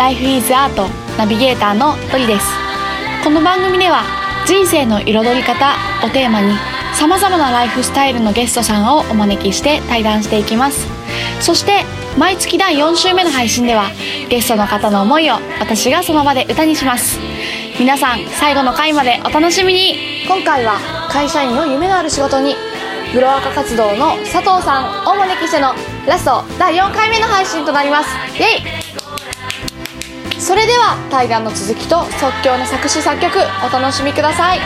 [0.00, 2.46] Life is Art ナビゲーターのドリです。
[3.22, 4.02] この番組では
[4.46, 6.54] 人生の彩り方をテーマに
[6.94, 10.88] さまざまなライフスタイルのゲストさんをお招きして対談していきます。
[11.42, 11.84] そして
[12.16, 13.90] 毎月第4週目の配信では
[14.30, 17.18] ゲストの方の思いを私がその場で歌にします。
[17.78, 20.24] 皆さん最後の回までお楽しみに。
[20.26, 20.78] 今回は
[21.10, 22.56] 会社員の夢のある仕事に
[23.12, 25.74] グロアカ活動の佐藤さんをお招きしての
[26.06, 28.08] ラスト第4回目の配信となります。
[28.38, 28.79] イエイ!
[30.40, 34.58] それでは対談の続きと即興の作詞作曲お楽しみください。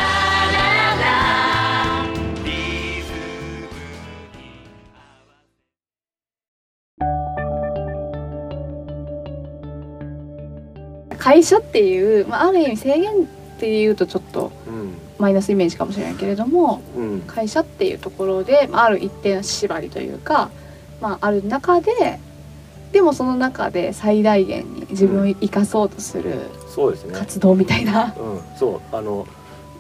[11.19, 13.27] 会社っていう、まあ、ある意味制限っ
[13.59, 14.95] ていうとちょっとうん。
[15.19, 17.21] マイナスイメージかもしれないけれどもうん。
[17.23, 20.51] 会社っていうところで、まあ、ある一定の縛りというか、
[21.01, 22.21] まあ、ある中で
[22.95, 27.13] でもその中で最大限に自分を生かそうとするそうですね。
[27.13, 28.15] 活動みたいな。
[28.17, 28.97] うん、そう。
[28.97, 29.27] あの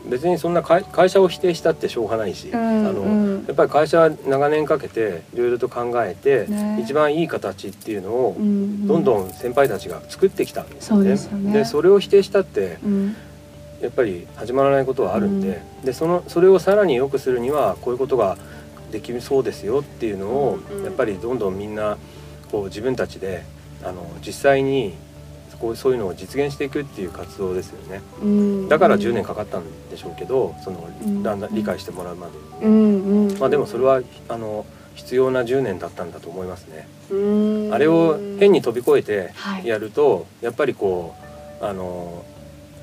[0.06, 3.44] 別にそんな会会社を否定したってしょうがないし、うんあのうん。
[3.46, 6.80] やっぱり会社は長年かけていろいろと考えて、ね。
[6.82, 11.10] 一番いい形っていうのをうんどんどん先輩たちが作ってきたんですよそうね。
[11.10, 11.64] ですよね。
[11.64, 13.16] それを否定したってうん。
[13.80, 18.36] やっぱり始まらないことはあるんで、でそのそれをさらに良くするにはこういうことが
[18.90, 20.84] できそうですよっていうのを、うんうん。
[20.84, 21.96] やっぱりどんどんみんな
[22.54, 23.42] こう自分たちで
[23.82, 24.94] あの実際に
[25.58, 28.00] こうそういうのを実現していくっていう活動ですよね。
[28.22, 28.68] うん。
[28.68, 31.22] だから10年かかったんでしょうけどそのうん。
[31.24, 32.28] だんだん理解してもらうま
[32.60, 32.66] で。
[32.66, 33.38] に、うんうん。
[33.38, 36.86] まあでもそれはあの必要な10年だったんだと思いますね。
[37.10, 37.74] うん。
[37.74, 39.66] あれを変に飛び越えてはい。
[39.66, 41.16] やるとやっぱりこ
[41.60, 42.24] うあの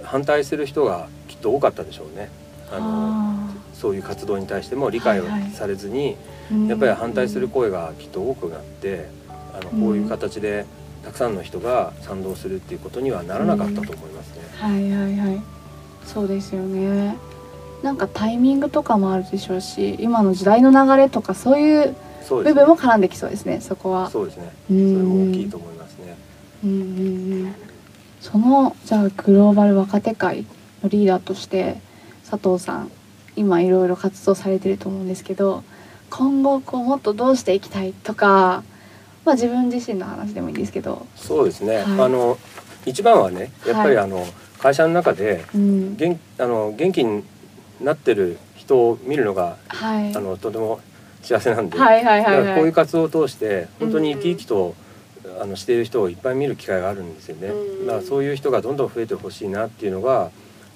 [0.03, 2.30] 反対する人がきっと多かったでしょうね。
[2.73, 5.52] あのあそういう活動に対しても理解をはいはい。
[5.52, 9.09] されずに、ーやっぱり反対する声がきっと多くなって
[9.53, 10.66] あのこういう形で
[11.03, 14.42] たくさんの人が賛同するっていうことにはならなかったと思いますね。
[14.55, 15.42] はいはいはい
[16.05, 17.15] そうですよね
[17.83, 21.95] なんかタイミングとかもあるでしょうし今の時代の流れとかそういう
[22.30, 24.52] 部分も絡んできそうですねそこはそうですね。
[24.67, 26.17] そそれも大きいと思いますね。
[26.64, 27.55] うんうんうん
[28.21, 30.45] そのじゃあグローバル若手会
[30.83, 31.81] のリーダーとして
[32.30, 32.92] 佐藤さん
[33.36, 35.64] 今いろいろ活動されてると思うんですけど
[36.11, 38.64] 今後こうもっとどうしていきたいとか、
[39.26, 41.77] まあ、自分自身の話でもいいんですけど、そうですね。
[41.77, 41.83] はい。
[41.83, 42.37] あの
[42.86, 44.26] 一番はねやっぱりあの、
[44.59, 47.23] 会社の中でうん、元あの元気に
[47.80, 50.15] なってる人を見るのがはい。
[50.15, 50.80] あのとても
[51.21, 54.76] 幸せなんで、はいはいはいだからこういうはい活動を通して本当に生き生きうと、
[55.39, 57.86] あのしている人をいっぱい見る機会があるんですよね、うん。
[57.88, 60.32] だからそういう人がどんどん増えてほしいなっていうのが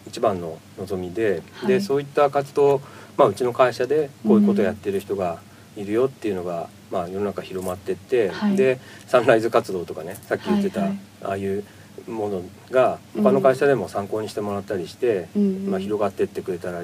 [0.07, 1.67] 一番の望みで、はい。
[1.67, 2.81] でそういった活動、
[3.17, 5.39] まあ、うちの会社でこういうことをやってる人が
[5.75, 8.55] いるよっていうのが、まあ、世の中広まってって、はい。
[8.55, 10.99] でサンライズ活動とかねさっき言ってた、はいはい。
[11.23, 11.63] ああいう
[12.07, 15.71] ものが他の会社でも参考にしてもらったりして、うんうん。
[15.71, 16.83] まあ、広がってってくれたら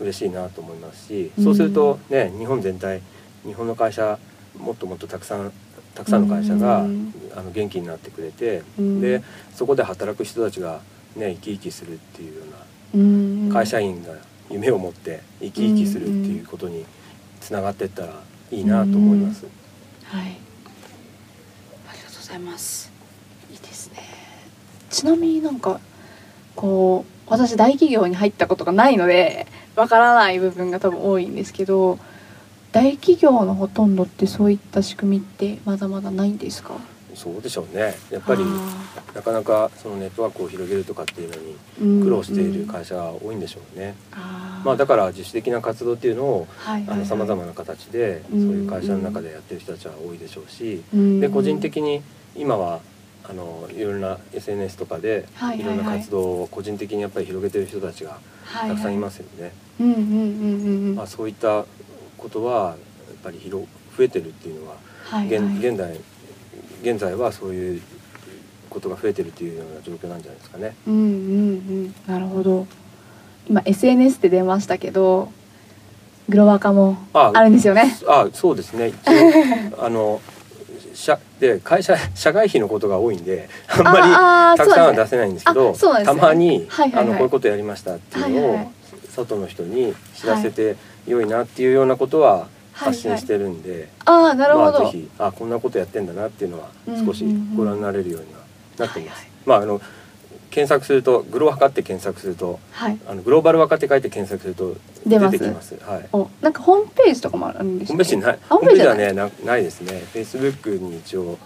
[0.00, 3.00] 嬉しいなと思いますし、うんそうするとね日本全体
[3.44, 4.18] 日本の会社
[4.58, 5.52] もっともっとたくさん
[5.94, 9.00] たくさんの会社が、うんあの元気になってくれて、うん。
[9.00, 9.22] で
[9.54, 10.80] そこで働く人たちが
[11.16, 12.42] ね生き生きするっていうよ
[12.94, 14.14] ううんな会社員が
[14.50, 16.84] 夢を持って生き生きするっていうことに
[17.44, 18.14] つながっていったら
[18.50, 19.44] いいなと思います。
[20.04, 20.38] はい。
[21.88, 22.90] ありがとうございます。
[23.50, 23.98] いいですね。
[24.90, 25.78] ちなみになんか
[26.56, 29.46] こう私大企業に入ったことがないので
[29.76, 31.98] わからない部分が多分多いんですけど
[32.72, 36.74] 大企業のほとんどってそういった仕組みってまだまだないんですか？
[37.14, 37.94] そうでしょうね。
[38.10, 43.94] やっぱりあなかなかそのネットワークを広げるとかっていうのにー苦労しているうんうん会社が多いんでしょうね。
[44.12, 46.48] あーまあ、だから自主的な活動っていうのを
[47.04, 51.20] さまざまな形でそういう会社の中でやってる人たちは多いでしょうし、うん。
[51.20, 52.02] で個人的に
[52.34, 52.80] 今は
[53.28, 59.52] あのいろんな SNS とかではいろんな活動を個人的にやっぱり広げてる人たちがはいたくさんいすますよね。
[61.06, 61.64] そういった
[62.18, 62.76] ことはやっ
[63.22, 63.66] ぱり広
[63.96, 65.68] 増えてるっていうのは、現はいはい。
[65.68, 66.00] 現代
[66.82, 67.82] 現在はそういう
[68.68, 70.74] ことが増えてるっていうような状況なんじゃないですかね。
[70.86, 71.94] うんうんうん。
[72.06, 72.66] なるほど
[73.48, 75.30] 今 SNS って出ましたけど
[76.28, 77.94] グロワカもああるんですよね。
[78.08, 78.88] あそうですね。
[78.88, 78.94] 一
[79.78, 80.20] 応 あの
[80.94, 86.20] 社で会社社外費のことが多いんであんまりたくさんは出せないんですけどあそうなんですね。
[86.20, 87.04] たまに、はいはいはい。
[87.04, 88.68] あのこういうことやりましたっていうのを、はいはい
[89.14, 90.76] 外の人に知らせて
[91.06, 96.70] 良いなっていうようなことははい発信してるんで、ああなるほど、まあぜひあこんなことやってんだなっていうのは
[97.06, 97.24] 少し
[97.56, 98.40] ご覧になれるようには
[98.78, 99.20] なっています。
[99.20, 99.28] はいはい。
[99.46, 99.80] まああの
[100.54, 105.76] 検索するとグロワカって検索するとはいあのグローバル若手書いて検索すると出てきます。
[105.82, 106.08] はい。
[106.12, 108.38] おなんかホームページとかもあるんですホームページない。
[108.48, 109.10] あホームページじゃない？
[109.10, 110.00] ホームページはねなないですね。
[110.12, 111.38] フェイスブックに一応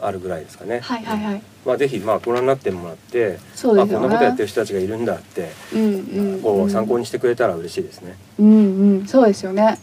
[0.00, 0.80] あるぐらいですかね。
[0.80, 8.16] はいはいはいまあ、ぜひまあご覧になってもらって、あそうですよねこんなことやってる人たちがいるんだってうんうんこううん参考にしてくれたら嬉しいですね。
[8.40, 9.78] うんうんそうですよね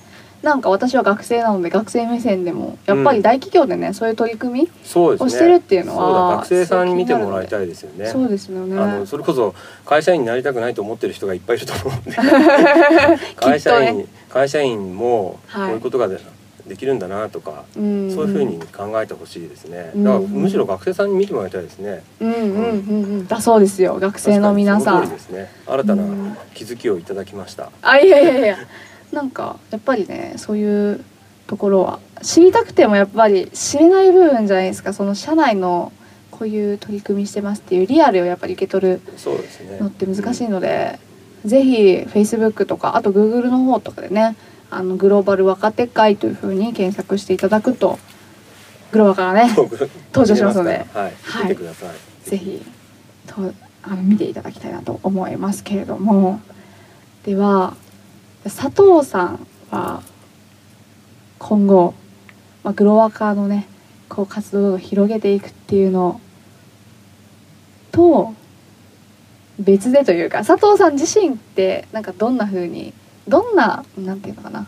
[0.45, 4.69] なんか私は学生なので学生目線でもやっぱり大企業でね、そういう取り組み。
[4.95, 8.05] をしてるっていうのはそうだ学生さんに見てもらいたいですよね。
[8.05, 8.79] そうですよね。
[8.79, 9.55] あのそれこそ
[9.87, 12.15] 会社員になりたくないと思ってる人がいっぱいいると思うんで。
[13.37, 15.71] 会社員、会社員もこはい。
[15.71, 16.19] ういうことがで
[16.67, 18.11] できるんだなとか、うん。
[18.13, 19.91] そういうふうに考えてほしいですね。
[19.95, 20.03] うん。
[20.03, 22.03] だからむしろ学生さんに見てもらいたいですね。
[22.19, 22.61] うんうんうんう
[23.21, 23.97] んだそうですよ。
[23.99, 25.07] 学生の皆さん。
[25.07, 26.37] 新たなうん。
[26.53, 27.71] 気づきをいただきました。
[27.81, 28.57] あいやいやいや
[29.11, 31.03] なんかやっぱりねそういう
[31.47, 34.93] ところは知りたくてもやっぱり知れない部分じゃないですか。
[34.93, 35.91] その社内の
[36.31, 39.01] こういう取り組みしてますっていうリアルをやっぱり受け取る。
[39.79, 40.99] のって難しいので、
[41.45, 44.35] ぜひ Facebook とかあと Google の方とかでね
[44.69, 47.99] あのグローバル若手会というふうに検索していただくと
[48.91, 49.69] グローバからね登
[50.13, 50.85] 登場しますので。
[50.93, 51.43] はい、はい。
[51.43, 52.29] 見てください。
[52.29, 52.61] ぜひ
[53.27, 53.53] と
[53.83, 56.41] あの見ていただきたいなと思いますけれども。
[57.23, 57.75] では
[58.45, 60.01] 佐藤さんは
[61.39, 61.93] 今後、
[62.63, 63.67] まあ、グロワカのね
[64.07, 66.21] こう活動を広げていくっていうの
[67.91, 68.33] と
[69.59, 72.93] 別でというか佐藤さん自身ってなんかどんな風に
[73.27, 74.67] どんななんていうのかな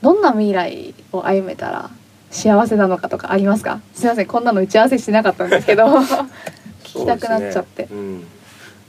[0.00, 1.90] どんな未来を歩めたら
[2.30, 3.80] 幸せなのかとかありますか？
[3.92, 5.86] すいませんこんなの打ち合わせしてなかったんですけど。
[6.94, 8.24] 聞きたくなっちゃって、うん、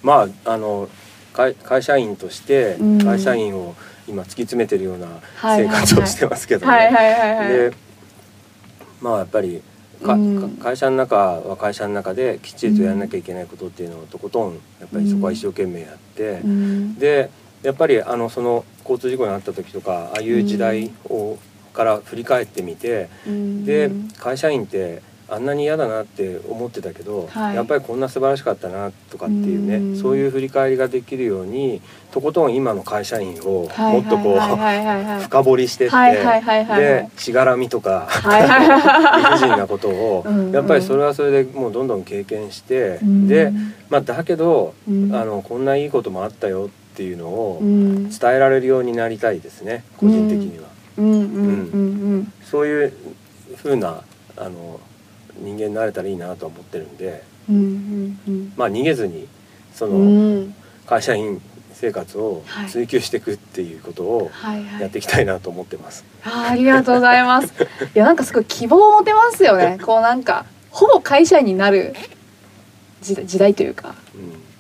[0.03, 0.88] まああの
[1.35, 3.03] 会会社員としてうん。
[3.03, 3.75] 会社員を
[4.07, 5.07] 今突き詰めてるような
[5.41, 6.65] 生活をしてますけど
[7.49, 7.73] で
[9.01, 9.61] まあやっぱり
[10.03, 10.17] か、
[10.63, 16.95] 会社の中は会社の中できっちりとやらなきゃいけないことっていうのをとことんやっぱりそこは一生懸命やって、うん。
[16.95, 17.29] で
[17.63, 21.37] やっぱりあのその交通事故に遭った時とかああいう時代を、
[21.73, 23.65] から振り返ってみてうん。
[23.65, 23.89] で
[24.19, 27.56] 会社員ってあんなに嫌だなって思ってたけど、はい。
[27.56, 29.98] やっぱりこんな素晴らしかったなとかっていうね、うん。
[29.98, 31.81] そういう振り返りができるように
[32.12, 35.95] とことん今の会社員をはいもっとこう、深掘りしてって、
[36.77, 38.07] でしがらみとか
[39.18, 40.51] 理不尽なことをうんうん。
[40.51, 43.28] やっぱりそれはそれでもうどんどん経験して、うん。
[43.28, 43.51] で、
[43.89, 45.16] まあ、だけど、うん。
[45.16, 48.10] あのこんないいこともあったよっていうのをうん。
[48.10, 50.66] 伝えられるようになりたいですね個人的には。
[52.44, 52.94] そういう
[53.57, 54.01] 風な
[54.38, 54.80] あの
[55.39, 58.53] 人間になれたらいいなとは思ってるんで、うんうんうん。
[58.55, 59.27] まあ、逃げずに
[59.73, 60.55] そのうん。
[60.85, 61.41] 会社員
[61.73, 62.69] 生活をはい。
[62.69, 64.81] 追求していくっていうことをはいはい。
[64.81, 66.03] やっていきたいなと思ってます。
[66.23, 67.53] あーありがとうございます。
[67.95, 69.77] いやなんかすごい希望を持てますよね。
[69.83, 71.95] こうなんかほぼ会社員になる
[73.01, 73.95] 時代時代というか、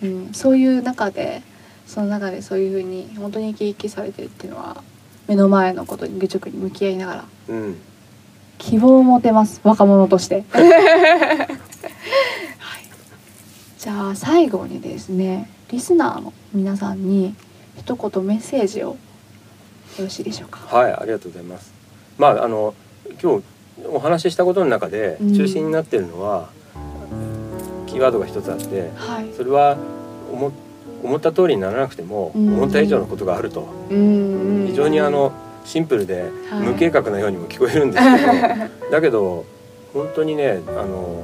[0.01, 0.09] うん。
[0.09, 1.41] うん、そういう中で
[1.87, 4.83] その中でそういうふうに本当に生き生きされてるっていうのは
[5.27, 7.25] 目の前のことに愚直に向き合いながら。
[7.49, 7.77] うん
[8.57, 10.43] 希望を持てます若者として。
[10.51, 10.69] はい、
[13.77, 17.35] じゃあ最後にですねリスナーの皆さんに
[17.77, 18.97] 一言メッセージをよ
[19.99, 20.59] ろしいでしょうか。
[20.67, 21.73] はい、ありがとうございます。
[22.17, 22.73] まああの
[23.21, 23.43] 今日
[23.87, 26.49] お話ししたことの中でうん中心になっているのは、
[27.87, 29.33] キーワードが一つあって、はい。
[29.35, 29.77] それは
[30.31, 30.51] 思
[31.03, 35.31] 思った通りにならなくても、うん思った以上のことがあると、うんうん非常にあの
[35.65, 36.59] シンプルではい。
[36.61, 39.45] 無計画なようにも聞こえるんですけど、 だけど
[39.93, 41.23] 本当にねあの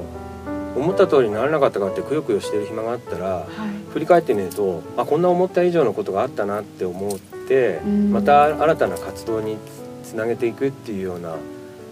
[0.74, 3.92] 思った通りにならなかったかってくよくよしてる暇があったらはい。
[3.92, 8.12] 振り返ってみるとあこんな思った以上のことがあったなって思って、うん。
[8.12, 9.56] また新たな活動に
[10.02, 11.36] つなげていくっていうような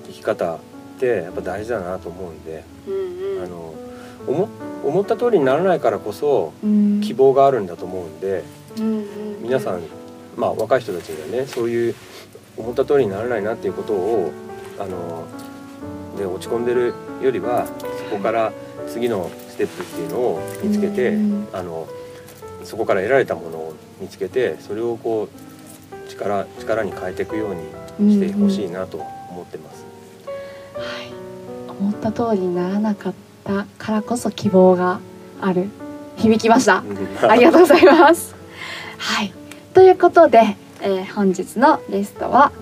[0.06, 0.58] 生き方っ
[0.98, 2.90] てやっぱ大事だなと思うんで、う
[3.40, 3.74] んあの
[4.26, 4.48] 思
[4.84, 7.00] 思った通りにならないからこそうん。
[7.02, 8.44] 希望があるんだと思うんで
[8.78, 9.04] うんうん。
[9.42, 9.80] 皆さん、
[10.36, 11.94] まあ、若い人たちがねそういう
[12.60, 14.32] 思った通りにならないなっていうことを
[14.78, 15.26] あの
[16.16, 18.52] で落ち込んでるよりはそこから
[18.88, 21.48] 次のステップっていうのを見つけて、うん。
[21.52, 21.88] あの
[22.64, 28.98] そこから得られたものを見つけてそれをこう力力に変えていくようにしてほしいなと
[29.30, 29.84] 思ってます。
[30.74, 33.14] はい、思った通りにならなかっ
[33.44, 35.00] たからこそ希望が
[35.40, 35.68] ある。
[36.16, 36.84] 響きました。
[37.28, 38.34] ありがとうございます。
[38.98, 39.32] はい。
[39.72, 42.52] ということで、えー本日のゲストは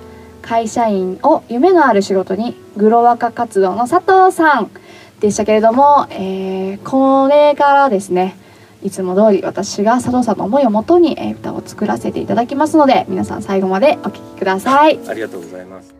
[0.43, 4.71] 会社員を夢のある仕事にグロワカ活動の佐藤さん
[5.21, 8.37] でしたけれども、えーこれからですね
[8.83, 15.95] いつも通り私が佐藤さんの思いをもとに、えー歌を作らせていただきますので皆さん最後までお聴きくださいありがとうございます。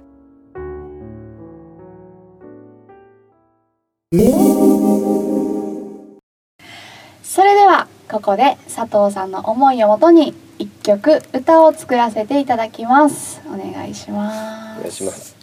[7.23, 10.35] それではここで佐藤さんの思いをもとに一
[10.89, 15.38] 曲歌を作らせていただきますお願いしますお願いします。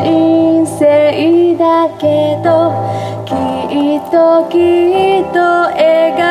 [0.00, 2.72] 人生だけど
[3.26, 5.38] きっときっと
[5.76, 6.22] 描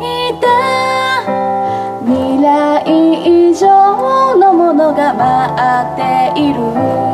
[0.00, 0.04] い
[0.40, 0.44] た。
[2.04, 2.46] 未来
[3.50, 3.66] 以上
[4.36, 5.22] のものが待
[5.92, 7.07] っている。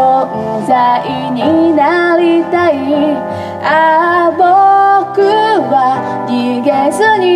[0.00, 1.02] 存在
[1.32, 2.72] になりたい。
[3.62, 5.20] ああ僕
[5.70, 5.76] は
[6.26, 7.26] 逃げずに。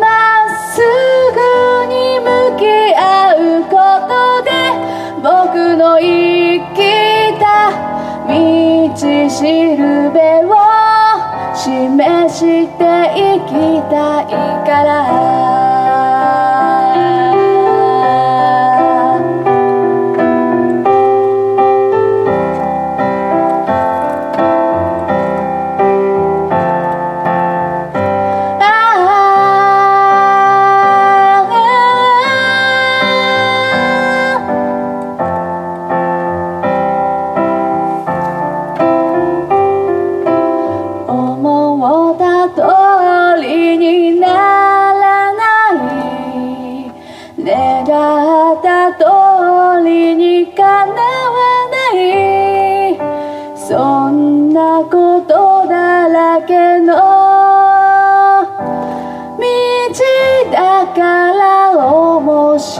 [0.00, 0.06] ま
[0.46, 0.80] っす
[1.36, 1.38] ぐ
[1.92, 2.26] に向
[2.56, 2.62] き
[2.96, 3.00] 合
[3.36, 3.76] うこ
[4.08, 4.12] と
[4.48, 4.50] で
[5.22, 6.78] 僕の生き
[7.38, 7.44] た
[8.26, 8.32] 道
[9.28, 9.36] し
[9.76, 10.48] るべを
[11.54, 12.40] 示し
[12.78, 13.52] ていき
[13.90, 14.24] たい
[14.64, 15.59] から。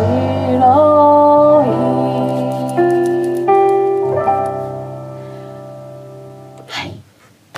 [0.01, 2.11] 白い。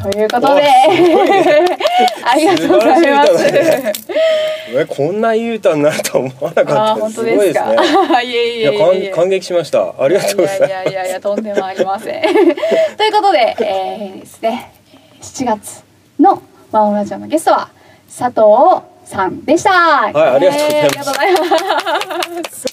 [0.02, 0.62] ということで。
[2.24, 3.32] ありがとうございます。
[4.74, 7.10] えこんないい歌になるとは思わなかった。
[7.10, 7.76] すごいですね。
[8.24, 9.10] いえいいやえい。
[9.10, 9.94] 感感激しました。
[10.02, 10.70] ありがとうございます。
[10.70, 12.22] いやいやいやいやとんでもありません。
[12.22, 14.72] ということで、えー、ですね、
[15.20, 15.84] 7月
[16.18, 17.68] のワンオンラジオのゲストは
[18.06, 19.70] 佐藤さんでした。
[19.70, 22.66] はいありがとうございますありがとうございます。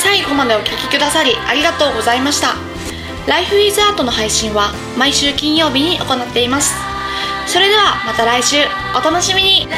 [0.00, 2.54] 最後までお聞きくださりありがとうございました。
[3.26, 6.74] ライフイズアートの配信は毎週金曜日に行っています。
[7.46, 8.56] それではまた来週
[8.96, 9.68] お楽しみに。